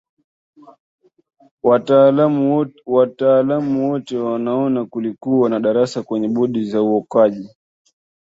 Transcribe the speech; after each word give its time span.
wataalam 2.91 3.73
wote 3.81 4.17
wanaona 4.17 4.85
kulikuwa 4.85 5.49
na 5.49 5.59
darasa 5.59 6.03
kwenye 6.03 6.27
bodi 6.27 6.63
za 6.65 6.81
uokoaji 6.81 7.49